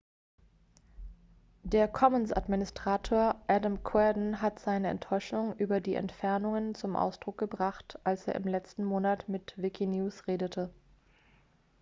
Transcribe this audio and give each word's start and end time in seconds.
der 1.61 1.87
commons-administrator 1.87 3.39
adam 3.45 3.83
cuerden 3.83 4.41
hat 4.41 4.57
seine 4.57 4.87
enttäuschung 4.87 5.55
über 5.57 5.79
die 5.79 5.93
entfernungen 5.93 6.73
zum 6.73 6.95
ausdruck 6.95 7.37
gebracht 7.37 7.99
als 8.03 8.25
er 8.25 8.33
im 8.33 8.45
letzten 8.45 8.83
monat 8.83 9.29
mit 9.29 9.53
wikinews 9.61 10.25
redete 10.25 10.71